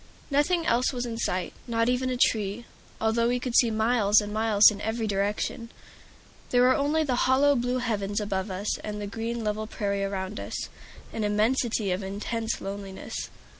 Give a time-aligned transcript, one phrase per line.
[0.31, 2.65] Nothing else was in sight, not even a tree,
[2.99, 5.69] although we could see miles and miles in every direction.
[6.49, 10.39] There were only the hollow blue heavens above us and the level green prairie around
[10.39, 10.69] us,
[11.13, 13.29] an immensity of intense loneliness.